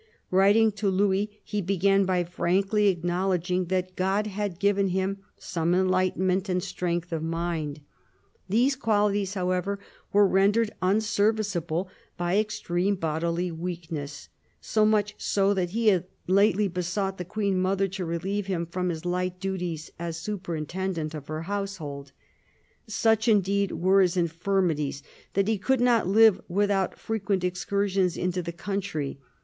Writing 0.31 0.71
to 0.71 0.89
Louis, 0.89 1.39
he 1.43 1.61
began 1.61 2.05
by 2.05 2.23
frankly 2.23 2.87
acknowledging 2.87 3.65
that 3.65 3.95
God 3.95 4.25
had 4.25 4.57
given 4.57 4.87
him" 4.87 5.19
some 5.37 5.75
enlightenment 5.75 6.49
and 6.49 6.63
strength 6.63 7.11
of 7.13 7.21
mind." 7.21 7.81
These 8.49 8.73
THE 8.73 8.81
CARDINAL 8.81 9.05
141 9.09 9.31
qualities, 9.31 9.33
however, 9.35 9.79
were 10.11 10.27
rendered 10.27 10.71
unserviceable 10.81 11.87
by 12.17 12.39
extreme 12.39 12.95
bodily 12.95 13.51
weakness— 13.51 14.29
so 14.59 14.87
much 14.87 15.13
so 15.19 15.53
that 15.53 15.69
he 15.69 15.89
had 15.89 16.05
lately 16.25 16.67
besought 16.67 17.19
the 17.19 17.23
Queen 17.23 17.59
mother 17.61 17.87
to 17.89 18.03
relieve 18.03 18.47
him 18.47 18.65
from 18.65 18.89
his 18.89 19.05
light 19.05 19.39
duties 19.39 19.91
as 19.99 20.17
superintendent 20.17 21.13
of 21.13 21.27
her 21.27 21.43
household. 21.43 22.11
Such 22.87 23.27
indeed 23.27 23.73
were 23.73 24.01
his 24.01 24.17
infirmities 24.17 25.03
that 25.33 25.47
he 25.47 25.59
could 25.59 25.79
not 25.79 26.07
live 26.07 26.41
without 26.47 26.97
frequent 26.97 27.43
excur 27.43 27.87
sions 27.87 28.17
into 28.17 28.41
the 28.41 28.51
country. 28.51 29.19